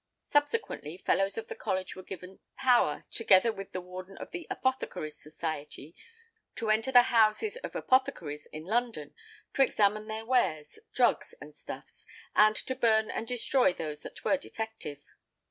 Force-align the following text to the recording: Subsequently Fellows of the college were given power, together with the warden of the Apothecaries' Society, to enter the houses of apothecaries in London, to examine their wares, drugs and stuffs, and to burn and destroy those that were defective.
Subsequently 0.23 0.97
Fellows 0.97 1.37
of 1.37 1.47
the 1.47 1.53
college 1.53 1.95
were 1.95 2.01
given 2.01 2.39
power, 2.57 3.05
together 3.11 3.51
with 3.51 3.71
the 3.71 3.79
warden 3.81 4.17
of 4.17 4.31
the 4.31 4.47
Apothecaries' 4.49 5.21
Society, 5.21 5.95
to 6.55 6.71
enter 6.71 6.91
the 6.91 7.03
houses 7.03 7.55
of 7.57 7.75
apothecaries 7.75 8.47
in 8.47 8.63
London, 8.65 9.13
to 9.53 9.61
examine 9.61 10.07
their 10.07 10.25
wares, 10.25 10.79
drugs 10.91 11.35
and 11.39 11.55
stuffs, 11.55 12.03
and 12.35 12.55
to 12.55 12.73
burn 12.73 13.11
and 13.11 13.27
destroy 13.27 13.71
those 13.73 14.01
that 14.01 14.25
were 14.25 14.37
defective. 14.37 15.03